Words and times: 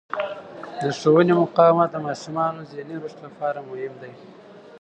د 0.81 0.83
ښوونې 0.99 1.33
مقاومت 1.41 1.89
د 1.93 1.97
ماشومانو 2.07 2.67
ذهني 2.71 2.95
رشد 3.03 3.19
لپاره 3.27 3.59
مهم 3.69 3.93
دی. 4.01 4.13